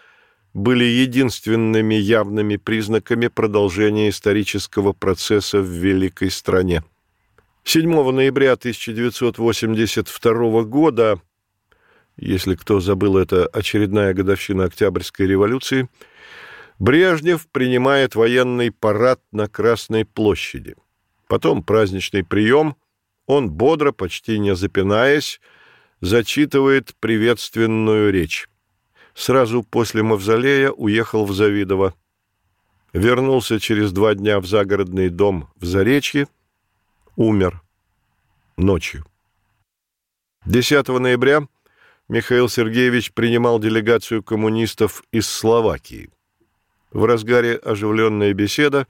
[0.55, 6.83] были единственными явными признаками продолжения исторического процесса в великой стране.
[7.65, 11.21] 7 ноября 1982 года,
[12.17, 15.89] если кто забыл, это очередная годовщина Октябрьской революции,
[16.79, 20.77] Брежнев принимает военный парад на Красной площади.
[21.27, 22.77] Потом праздничный прием,
[23.27, 25.41] он бодро, почти не запинаясь,
[26.01, 28.49] зачитывает приветственную речь
[29.19, 31.95] сразу после мавзолея уехал в Завидово.
[32.93, 36.29] Вернулся через два дня в загородный дом в Заречье,
[37.17, 37.61] умер
[38.57, 39.05] ночью.
[40.47, 41.49] 10 ноября
[42.09, 46.11] Михаил Сергеевич принимал делегацию коммунистов из Словакии.
[46.93, 48.87] В разгаре оживленная беседа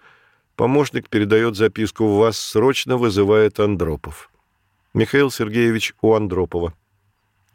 [0.56, 4.30] помощник передает записку «Вас срочно вызывает Андропов».
[4.92, 6.74] Михаил Сергеевич у Андропова.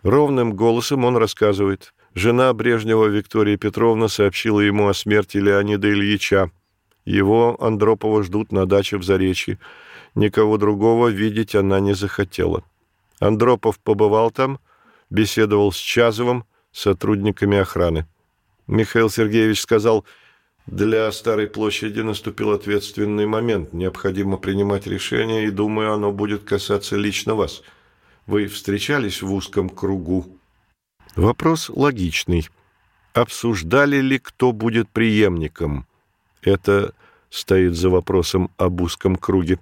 [0.01, 6.51] Ровным голосом он рассказывает– Жена Брежнева Виктория Петровна сообщила ему о смерти Леонида Ильича.
[7.05, 9.57] Его, Андропова, ждут на даче в Заречье.
[10.13, 12.63] Никого другого видеть она не захотела.
[13.19, 14.59] Андропов побывал там,
[15.09, 18.05] беседовал с Чазовым, сотрудниками охраны.
[18.67, 20.05] Михаил Сергеевич сказал,
[20.67, 23.73] для Старой площади наступил ответственный момент.
[23.73, 27.63] Необходимо принимать решение, и, думаю, оно будет касаться лично вас.
[28.27, 30.37] Вы встречались в узком кругу
[31.15, 32.49] Вопрос логичный.
[33.13, 35.85] Обсуждали ли, кто будет преемником?
[36.41, 36.93] Это
[37.29, 39.59] стоит за вопросом об узком круге.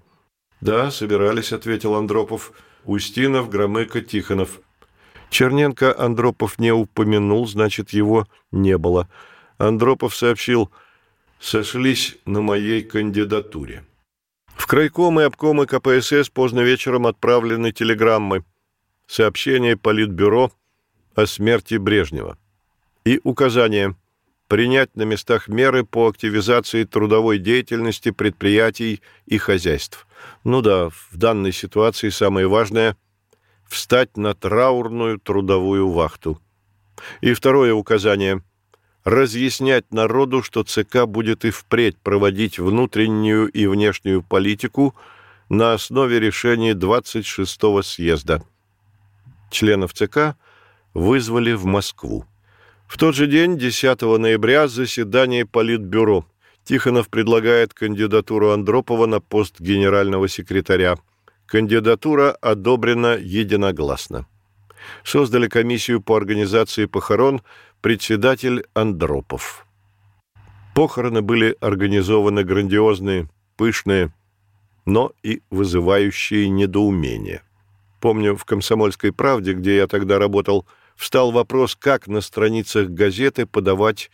[0.62, 2.54] «Да, собирались»,— ответил Андропов.
[2.86, 4.62] «Устинов, Громыко, Тихонов».
[5.30, 9.08] Черненко Андропов не упомянул, значит, его не было.
[9.58, 10.70] Андропов сообщил,
[11.40, 13.86] сошлись на моей кандидатуре.
[14.48, 18.44] В крайком и обкомы КПСС поздно вечером отправлены телеграммы.
[19.08, 20.52] Сообщение Политбюро
[21.16, 22.38] о смерти Брежнева
[23.06, 23.96] и указание
[24.48, 30.08] принять на местах меры по активизации трудовой деятельности предприятий и хозяйств.
[30.44, 32.98] Ну да, в данной ситуации самое важное–
[33.70, 36.42] встать на траурную трудовую вахту.
[37.22, 38.44] И второе указание–
[39.06, 44.94] разъяснять народу, что ЦК будет и впредь проводить внутреннюю и внешнюю политику
[45.48, 48.44] на основе решений 26-го съезда.
[49.50, 50.36] Членов ЦК–
[50.94, 52.26] вызвали в Москву.
[52.88, 56.26] В тот же день, 10 ноября, заседание Политбюро.
[56.64, 60.98] Тихонов предлагает кандидатуру Андропова на пост генерального секретаря.
[61.46, 64.28] Кандидатура одобрена единогласно.
[65.04, 67.42] Создали комиссию по организации похорон
[67.82, 69.66] председатель Андропов.
[70.76, 74.14] Похороны были организованы грандиозные, пышные,
[74.86, 77.42] но и вызывающие недоумение.
[78.00, 80.66] Помню, в «Комсомольской правде», где я тогда работал,
[81.02, 84.12] встал вопрос, как на страницах газеты подавать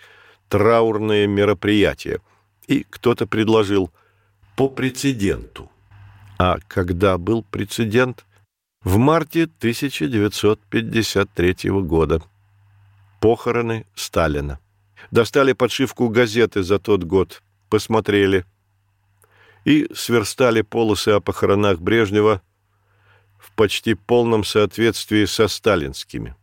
[0.47, 2.21] траурные мероприятия.
[2.67, 3.91] И кто-то предложил
[4.55, 5.69] по прецеденту.
[6.39, 8.23] А когда был прецедент?
[8.83, 12.21] В марте 1953 года.
[13.19, 14.57] Похороны Сталина.
[15.11, 18.45] Достали подшивку газеты за тот год, посмотрели.
[19.65, 22.41] И сверстали полосы о похоронах Брежнева
[23.37, 26.36] в почти полном соответствии со сталинскими.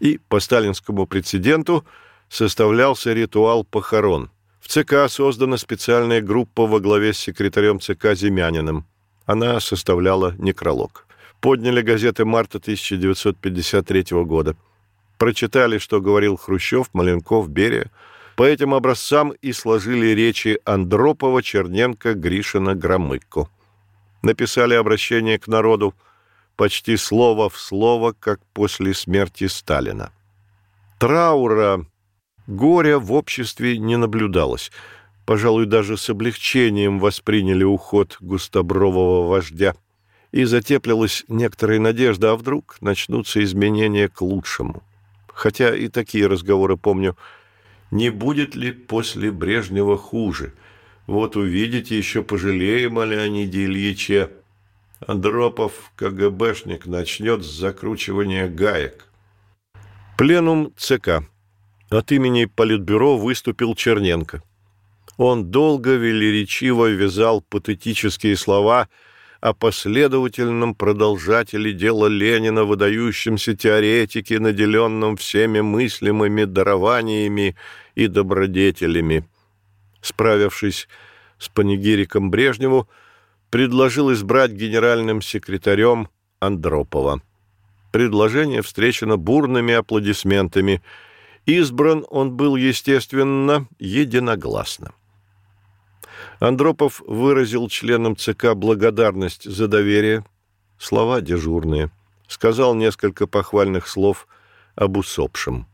[0.00, 1.84] И по сталинскому прецеденту
[2.28, 4.30] составлялся ритуал похорон.
[4.60, 8.86] В ЦК создана специальная группа во главе с секретарем ЦК Земяниным.
[9.26, 11.06] Она составляла некролог.
[11.40, 14.56] Подняли газеты марта 1953 года.
[15.18, 17.90] Прочитали, что говорил Хрущев, Маленков, Берия.
[18.36, 23.48] По этим образцам и сложили речи Андропова, Черненко, Гришина, Громыко.
[24.22, 25.94] Написали обращение к народу
[26.56, 30.12] почти слово в слово, как после смерти Сталина.
[30.98, 31.86] Траура,
[32.46, 34.70] горя в обществе не наблюдалось.
[35.26, 39.74] Пожалуй, даже с облегчением восприняли уход густобрового вождя.
[40.32, 44.82] И затеплилась некоторая надежда, а вдруг начнутся изменения к лучшему
[45.34, 47.16] хотя и такие разговоры помню.
[47.90, 50.54] Не будет ли после Брежнева хуже?
[51.06, 54.30] Вот увидите, еще пожалеем о Леониде Ильиче.
[55.06, 59.06] Андропов, КГБшник, начнет с закручивания гаек.
[60.16, 61.24] Пленум ЦК.
[61.90, 64.42] От имени Политбюро выступил Черненко.
[65.16, 68.88] Он долго велеречиво вязал патетические слова–
[69.44, 77.54] о последовательном продолжателе дела Ленина, выдающемся теоретике, наделенном всеми мыслимыми дарованиями
[77.94, 79.28] и добродетелями.
[80.00, 80.88] Справившись
[81.38, 82.88] с панигириком Брежневу,
[83.54, 86.08] предложил избрать генеральным секретарем
[86.40, 87.22] Андропова.
[87.92, 90.82] Предложение встречено бурными аплодисментами.
[91.46, 94.90] Избран он был, естественно, единогласно.
[96.40, 100.24] Андропов выразил членам ЦК благодарность за доверие,
[100.76, 101.92] слова дежурные,
[102.26, 104.26] сказал несколько похвальных слов
[104.74, 105.68] об усопшем,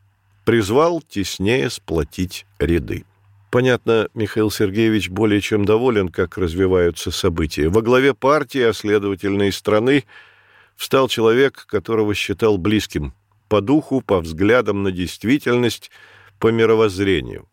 [0.44, 3.06] призвал теснее сплотить ряды.
[3.50, 7.68] Понятно, Михаил Сергеевич более чем доволен, как развиваются события.
[7.68, 10.04] Во главе партии, а следовательно и страны,
[10.76, 13.12] встал человек, которого считал близким,
[13.48, 15.90] по духу, по взглядам на действительность,
[16.38, 17.50] по мировоззрению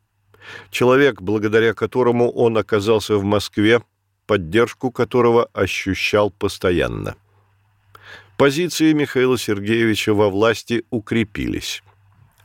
[0.70, 3.82] человек, благодаря которому он оказался в Москве,
[4.26, 7.16] поддержку которого ощущал постоянно.
[8.38, 11.84] Позиции Михаила Сергеевича во власти укрепились.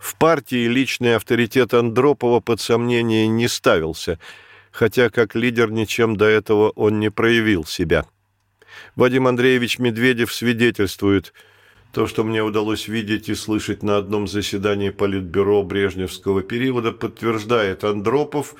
[0.02, 4.18] В партии личный авторитет Андропова под сомнение не ставился,
[4.72, 8.06] хотя как лидер ничем до этого он не проявил себя.
[8.96, 11.32] Вадим Андреевич Медведев свидетельствует–
[11.92, 18.54] то, что мне удалось видеть и слышать на одном заседании Политбюро Брежневского периода, подтверждает Андропов,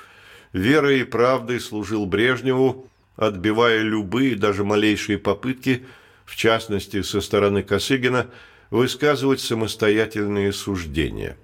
[0.53, 5.83] верой и правдой служил Брежневу, отбивая любые, даже малейшие попытки,
[6.25, 8.27] в частности, со стороны Косыгина,
[8.73, 11.37] высказывать самостоятельные суждения.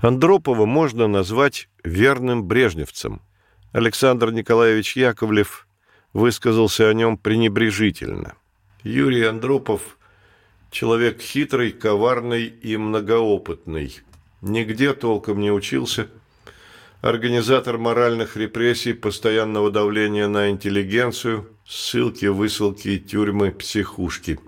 [0.00, 3.22] Андропова можно назвать верным брежневцем.
[3.72, 5.68] Александр Николаевич Яковлев
[6.12, 8.34] высказался о нем пренебрежительно.
[8.82, 9.98] Юрий Андропов–
[10.74, 13.96] Человек хитрый, коварный и многоопытный.
[14.42, 16.08] Нигде толком не учился.
[17.00, 24.40] Организатор моральных репрессий, постоянного давления на интеллигенцию, ссылки, высылки, тюрьмы, психушки.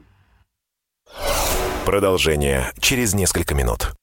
[1.86, 3.94] Продолжение через несколько минут.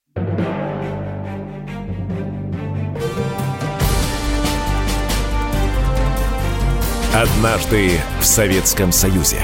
[7.13, 9.41] Однажды в Советском Союзе.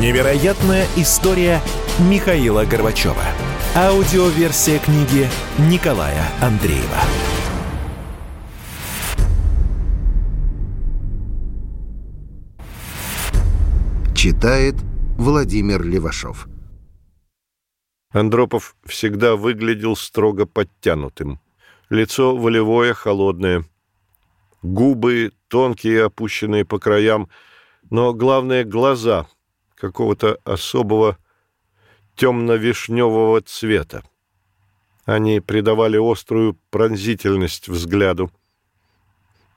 [0.00, 1.60] Невероятная история
[1.98, 3.22] Михаила Горбачева.
[3.74, 6.80] Аудиоверсия книги Николая Андреева.
[14.14, 14.76] Читает
[15.18, 16.48] Владимир Левашов.
[18.16, 21.38] Андропов всегда выглядел строго подтянутым.
[21.90, 23.66] Лицо волевое, холодное.
[24.62, 27.28] Губы тонкие, опущенные по краям,
[27.90, 29.26] но главное— глаза
[29.74, 31.18] какого-то особого
[32.14, 34.02] темно-вишневого цвета.
[35.04, 38.30] Они придавали острую пронзительность взгляду.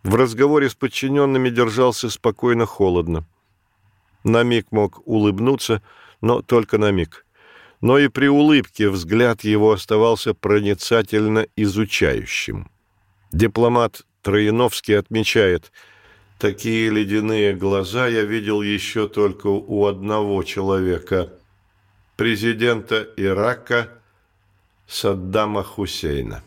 [0.03, 3.26] В разговоре с подчиненными держался спокойно-холодно.
[4.26, 5.82] На миг мог улыбнуться,
[6.20, 7.26] но только на миг.
[7.82, 12.69] Но и при улыбке взгляд его оставался проницательно изучающим.
[13.32, 15.71] Дипломат Трояновский отмечает,
[16.39, 21.32] такие ледяные глаза я видел еще только у одного человека,
[22.17, 23.89] президента Ирака
[24.88, 26.43] Саддама Хусейна.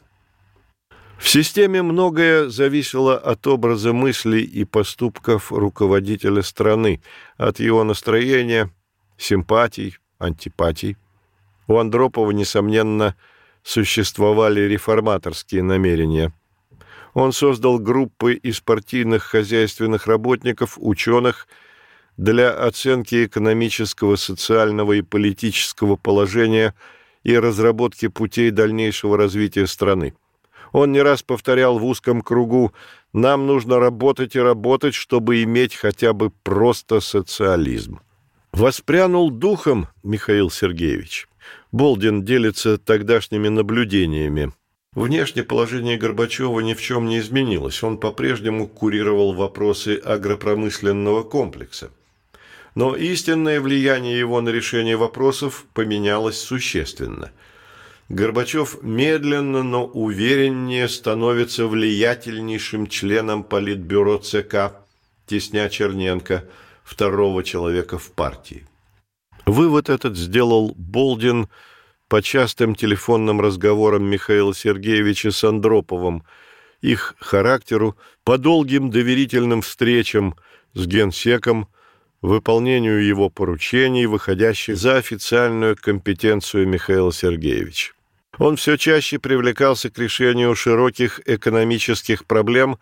[1.18, 7.00] В системе многое зависело от образа мыслей и поступков руководителя страны,
[7.36, 8.70] от его настроения,
[9.16, 10.96] симпатий, антипатий.
[11.66, 13.16] У Андропова, несомненно,
[13.62, 16.32] существовали реформаторские намерения.
[17.14, 21.46] Он создал группы из партийных хозяйственных работников, ученых
[22.16, 26.74] для оценки экономического, социального и политического положения
[27.22, 30.14] и разработки путей дальнейшего развития страны.
[30.72, 32.72] Он не раз повторял в узком кругу
[33.12, 38.00] «нам нужно работать и работать, чтобы иметь хотя бы просто социализм».
[38.52, 41.28] Воспрянул духом Михаил Сергеевич.
[41.72, 44.52] Болдин делится тогдашними наблюдениями.
[44.92, 47.82] Внешнее положение Горбачева ни в чем не изменилось.
[47.82, 51.90] Он по-прежнему курировал вопросы агропромышленного комплекса.
[52.74, 57.32] Но истинное влияние его на решение вопросов поменялось существенно–
[58.12, 64.74] Горбачев медленно, но увереннее становится влиятельнейшим членом Политбюро ЦК,
[65.26, 66.44] тесня Черненко,
[66.84, 68.66] второго человека в партии.
[69.46, 71.48] Вывод этот сделал Болдин
[72.08, 76.24] по частым телефонным разговорам Михаила Сергеевича с Андроповым,
[76.80, 80.36] их характеру, по долгим доверительным встречам
[80.74, 81.68] с генсеком,
[82.20, 87.92] выполнению его поручений, выходящих за официальную компетенцию Михаила Сергеевича.
[88.38, 92.78] Он все чаще привлекался к решению широких экономических проблем,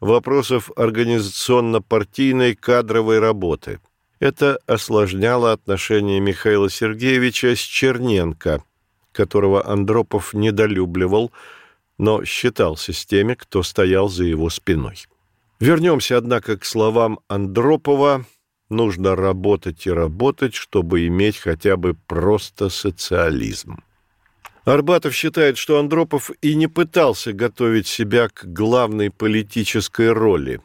[0.00, 3.80] вопросов организационно-партийной кадровой работы.
[4.22, 8.62] Это осложняло отношения Михаила Сергеевича с Черненко,
[9.10, 11.32] которого Андропов недолюбливал,
[11.98, 15.06] но считался с теми, кто стоял за его спиной.
[15.58, 18.24] Вернемся, однако, к словам Андропова.
[18.68, 23.82] Нужно работать и работать, чтобы иметь хотя бы просто социализм.
[24.64, 30.60] Арбатов считает, что Андропов и не пытался готовить себя к главной политической роли.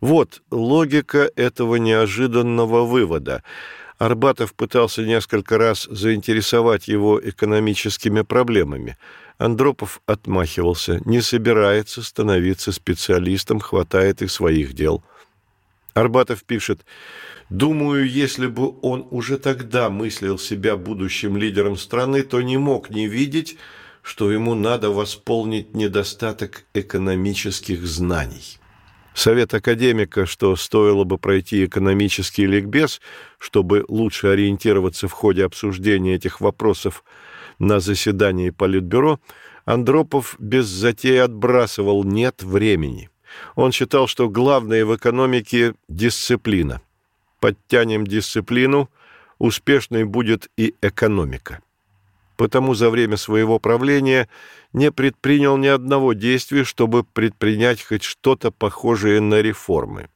[0.00, 3.42] Вот логика этого неожиданного вывода.
[3.98, 8.96] Арбатов пытался несколько раз заинтересовать его экономическими проблемами.
[9.36, 15.02] Андропов отмахивался, не собирается становиться специалистом, хватает и своих дел.
[15.92, 16.80] Арбатов пишет,
[17.50, 23.08] Думаю, если бы он уже тогда мыслил себя будущим лидером страны, то не мог не
[23.08, 23.58] видеть,
[24.02, 28.59] что ему надо восполнить недостаток экономических знаний.
[29.14, 33.00] Совет академика, что стоило бы пройти экономический ликбез,
[33.38, 37.04] чтобы лучше ориентироваться в ходе обсуждения этих вопросов
[37.58, 39.20] на заседании Политбюро,
[39.64, 43.10] Андропов без затеи отбрасывал «нет времени».
[43.54, 46.80] Он считал, что главное в экономике– дисциплина–
[47.40, 48.90] подтянем дисциплину,
[49.38, 51.60] успешной будет и экономика.
[52.40, 54.26] Потому за время своего правления
[54.72, 60.08] не предпринял ни одного действия, чтобы предпринять хоть что-то похожее на реформы.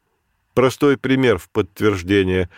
[0.55, 2.49] Простой пример в подтверждение.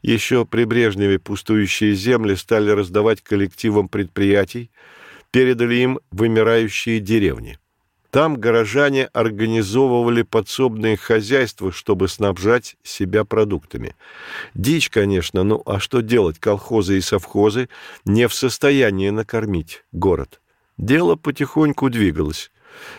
[0.00, 4.70] Еще при Брежневе пустующие земли стали раздавать коллективам предприятий,
[5.32, 7.58] передали им вымирающие деревни–
[8.16, 13.94] там горожане организовывали подсобные хозяйства, чтобы снабжать себя продуктами.
[14.54, 16.38] Дичь, конечно, ну а что делать?
[16.38, 17.68] Колхозы и совхозы
[18.06, 20.40] не в состоянии накормить город.
[20.78, 22.50] Дело потихоньку двигалось.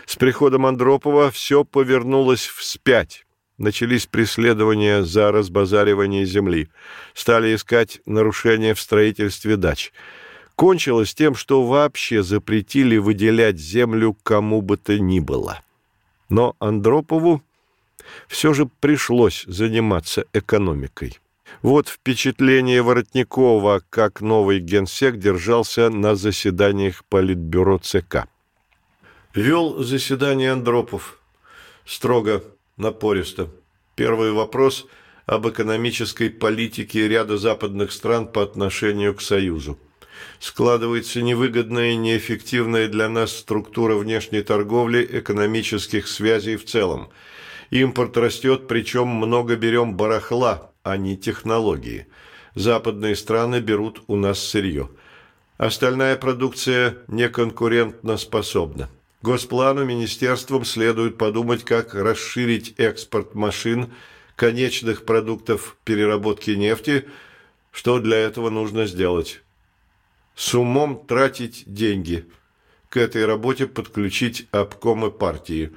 [0.05, 3.26] С приходом Андропова все повернулось вспять.
[3.57, 6.70] Начались преследования за разбазаривание земли.
[7.15, 9.91] Стали искать нарушения в строительстве дач–
[10.57, 15.61] кончилось тем, что вообще запретили выделять землю кому бы то ни было.
[16.29, 17.41] Но Андропову
[18.27, 21.19] все же пришлось заниматься экономикой.
[21.61, 28.27] Вот впечатление Воротникова, как новый генсек держался на заседаниях Политбюро ЦК.
[29.35, 31.19] Вел заседание Андропов.
[31.85, 32.43] Строго,
[32.77, 33.49] напористо.
[33.95, 34.87] Первый вопрос
[35.27, 39.77] об экономической политике ряда западных стран по отношению к Союзу
[40.39, 47.09] складывается невыгодная и неэффективная для нас структура внешней торговли, экономических связей в целом.
[47.70, 52.07] Импорт растет, причем много берем барахла, а не технологии.
[52.55, 54.89] Западные страны берут у нас сырье.
[55.57, 58.89] Остальная продукция неконкурентно способна.
[59.22, 63.91] Госплану министерствам следует подумать, как расширить экспорт машин,
[64.36, 67.05] конечных продуктов переработки нефти,
[67.72, 69.41] что для этого нужно сделать.
[70.38, 72.29] С умом тратить деньги,
[72.89, 75.71] к этой работе подключить обкомы партии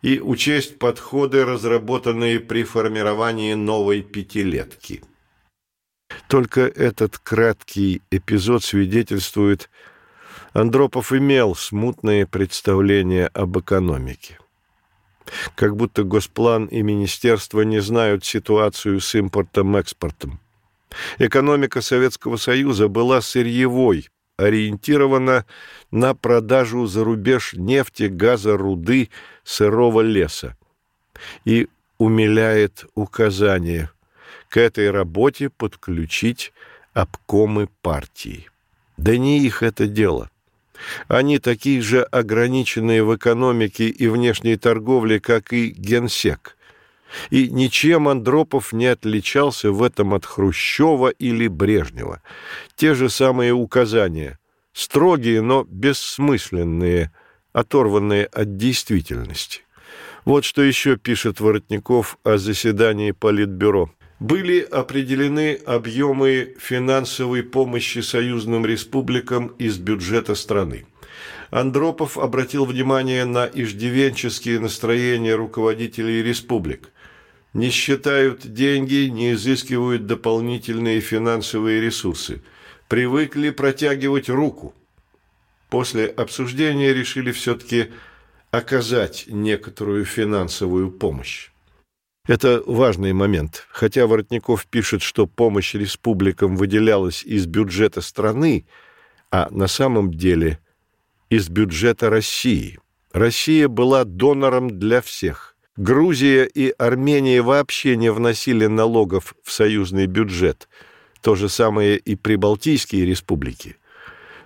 [0.00, 5.04] и учесть подходы, разработанные при формировании новой пятилетки.
[6.28, 9.68] Только этот краткий эпизод свидетельствует,
[10.54, 14.38] Андропов имел смутные представления об экономике.
[15.54, 20.40] Как будто Госплан и Министерство не знают ситуацию с импортом-экспортом.
[21.18, 25.46] Экономика Советского Союза была сырьевой, ориентирована
[25.90, 29.10] на продажу за рубеж нефти, газа, руды,
[29.44, 30.56] сырого леса.
[31.44, 31.68] И
[31.98, 33.90] умиляет указание
[34.48, 36.52] к этой работе подключить
[36.92, 38.48] обкомы партии.
[38.96, 40.30] Да не их это дело.
[41.08, 46.55] Они такие же ограниченные в экономике и внешней торговле, как и генсек.
[47.30, 52.22] И ничем Андропов не отличался в этом от Хрущева или Брежнева.
[52.74, 54.38] Те же самые указания,
[54.72, 57.12] строгие, но бессмысленные,
[57.52, 59.62] оторванные от действительности.
[60.24, 69.48] Вот что еще пишет Воротников о заседании Политбюро были определены объемы финансовой помощи союзным республикам
[69.58, 70.86] из бюджета страны.
[71.50, 76.90] Андропов обратил внимание на иждивенческие настроения руководителей республик.
[77.52, 82.42] Не считают деньги, не изыскивают дополнительные финансовые ресурсы.
[82.88, 84.74] Привыкли протягивать руку.
[85.70, 87.90] После обсуждения решили все-таки
[88.50, 91.50] оказать некоторую финансовую помощь.
[92.26, 93.66] Это важный момент.
[93.70, 98.66] Хотя Воротников пишет, что помощь республикам выделялась из бюджета страны,
[99.30, 100.58] а на самом деле
[101.30, 102.78] из бюджета России.
[103.12, 105.56] Россия была донором для всех.
[105.76, 110.68] Грузия и Армения вообще не вносили налогов в союзный бюджет.
[111.20, 113.76] То же самое и прибалтийские республики.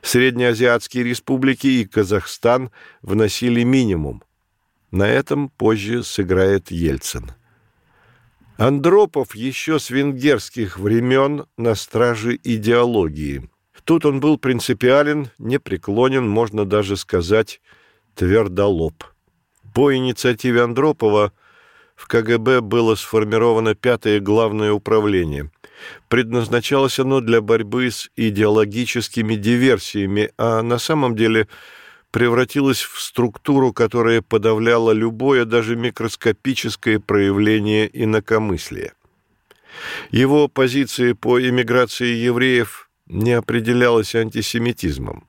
[0.03, 2.71] Среднеазиатские республики и Казахстан
[3.03, 4.23] вносили минимум.
[4.91, 7.33] На этом позже сыграет Ельцин.
[8.57, 13.49] Андропов еще с венгерских времен на страже идеологии.
[13.91, 17.61] Тут он был принципиален, непреклонен, можно даже сказать,
[18.15, 19.03] твердолоб.
[19.75, 21.33] По инициативе Андропова
[21.97, 25.51] в КГБ было сформировано пятое главное управление.
[26.07, 31.49] Предназначалось оно для борьбы с идеологическими диверсиями, а на самом деле–
[32.13, 38.93] превратилась в структуру, которая подавляла любое, даже микроскопическое проявление инакомыслия.
[40.13, 45.27] Его позиция по эмиграции евреев не определялась антисемитизмом.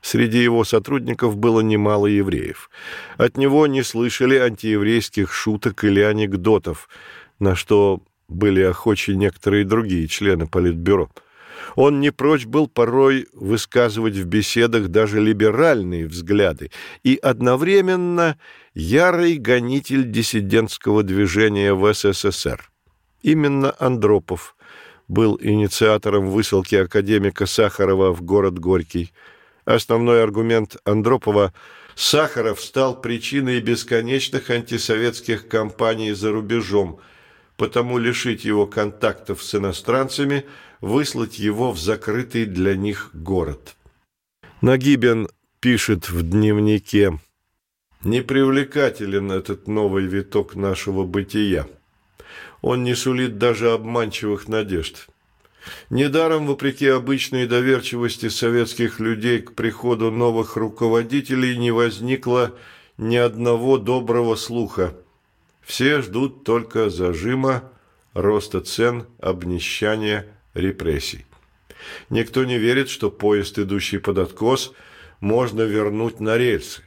[0.00, 2.70] Среди его сотрудников было немало евреев.
[3.16, 6.88] От него не слышали антиеврейских шуток или анекдотов,
[7.38, 11.10] на что были охочи некоторые другие члены Политбюро–
[11.76, 16.70] он не прочь был порой высказывать в беседах даже либеральные взгляды
[17.02, 18.38] и одновременно
[18.74, 22.70] ярый гонитель диссидентского движения в СССР.
[23.22, 24.56] Именно Андропов
[25.08, 29.12] был инициатором высылки академика Сахарова в город Горький.
[29.64, 31.52] Основной аргумент Андропова–
[31.94, 37.00] Сахаров стал причиной бесконечных антисоветских кампаний за рубежом,
[37.58, 40.46] потому лишить его контактов с иностранцами–
[40.82, 43.76] выслать его в закрытый для них город.
[44.60, 45.28] Нагибен
[45.60, 47.18] пишет в дневнике
[48.04, 51.68] «Непривлекателен этот новый виток нашего бытия.
[52.62, 55.08] Он не сулит даже обманчивых надежд».
[55.90, 62.54] Недаром, вопреки обычной доверчивости советских людей к приходу новых руководителей, не возникло
[62.98, 64.94] ни одного доброго слуха.
[65.62, 67.70] Все ждут только зажима,
[68.12, 71.26] роста цен, обнищания, репрессий.
[72.10, 74.72] Никто не верит, что поезд, идущий под откос,
[75.20, 76.82] можно вернуть на рельсы.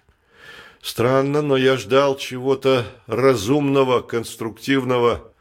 [0.81, 5.31] Странно, но я ждал чего-то разумного, конструктивного,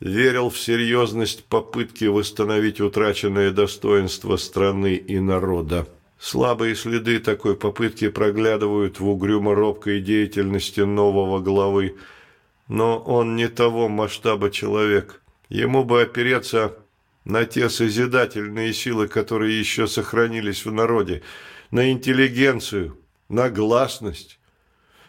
[0.00, 5.86] верил в серьезность попытки восстановить утраченное достоинство страны и народа.
[6.18, 11.96] Слабые следы такой попытки проглядывают в угрюмо-робкой деятельности нового главы,
[12.68, 15.22] но он не того масштаба человек.
[15.48, 16.76] Ему бы опереться
[17.24, 21.22] на те созидательные силы, которые еще сохранились в народе,
[21.70, 24.38] на интеллигенцию, на гласность.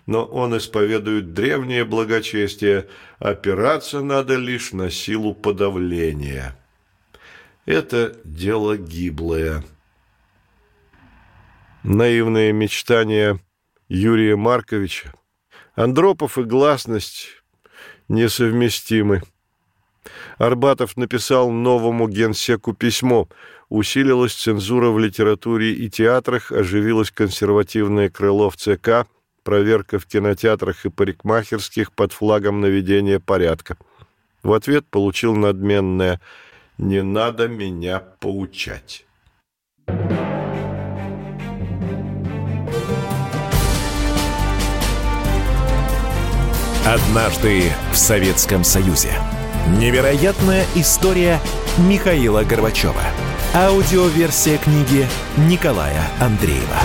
[0.07, 2.87] Но он исповедует древнее благочестие,
[3.19, 6.57] опираться надо лишь на силу подавления.
[7.65, 9.65] Это дело гиблое.
[11.83, 13.39] Наивные мечтания
[13.89, 15.13] Юрия Марковича,
[15.75, 17.27] Андропов и гласность
[18.07, 19.23] несовместимы.
[20.37, 23.27] Арбатов написал новому генсеку письмо.
[23.67, 29.05] усилилась цензура в литературе и театрах, оживилось консервативное крыло в ЦК,
[29.47, 33.77] проверка в кинотеатрах и парикмахерских под флагом наведения порядка.
[34.43, 36.19] В ответ получил надменное
[36.77, 39.05] «Не надо меня поучать».
[46.85, 49.13] Однажды в Советском Союзе.
[49.79, 51.39] Невероятная история
[51.77, 53.03] Михаила Горбачева.
[53.55, 56.81] Аудиоверсия книги Николая Андреева.